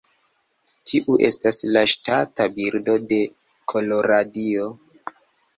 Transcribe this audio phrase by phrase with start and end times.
[0.91, 3.21] Tiu estas la ŝtata birdo de
[3.75, 4.73] Koloradio.